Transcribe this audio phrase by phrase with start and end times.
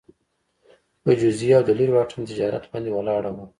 [1.03, 3.45] په جزیې او د لېرې واټن تجارت باندې ولاړه وه